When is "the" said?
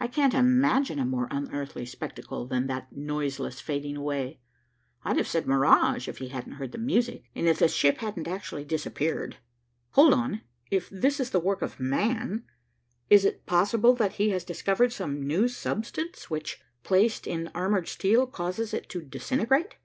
6.72-6.78, 7.60-7.68, 11.30-11.38